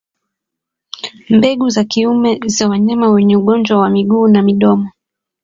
[1.29, 4.89] Mbegu za kiume za wanyama wenye ugonjwa wa miguu na midomo